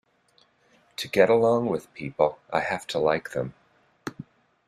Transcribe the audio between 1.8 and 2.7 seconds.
people I